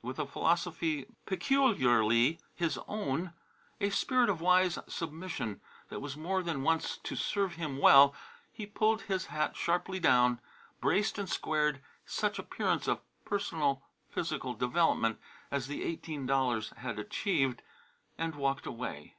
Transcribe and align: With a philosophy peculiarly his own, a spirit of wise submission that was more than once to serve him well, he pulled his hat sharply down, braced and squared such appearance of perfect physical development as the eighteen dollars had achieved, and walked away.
With 0.00 0.20
a 0.20 0.26
philosophy 0.28 1.06
peculiarly 1.26 2.38
his 2.54 2.78
own, 2.86 3.32
a 3.80 3.90
spirit 3.90 4.30
of 4.30 4.40
wise 4.40 4.78
submission 4.86 5.60
that 5.88 5.98
was 6.00 6.16
more 6.16 6.40
than 6.40 6.62
once 6.62 6.98
to 6.98 7.16
serve 7.16 7.54
him 7.56 7.78
well, 7.78 8.14
he 8.52 8.64
pulled 8.64 9.02
his 9.02 9.26
hat 9.26 9.56
sharply 9.56 9.98
down, 9.98 10.38
braced 10.80 11.18
and 11.18 11.28
squared 11.28 11.82
such 12.06 12.38
appearance 12.38 12.86
of 12.86 12.98
perfect 13.24 13.80
physical 14.08 14.54
development 14.54 15.18
as 15.50 15.66
the 15.66 15.82
eighteen 15.82 16.26
dollars 16.26 16.70
had 16.76 16.96
achieved, 17.00 17.60
and 18.16 18.36
walked 18.36 18.66
away. 18.66 19.16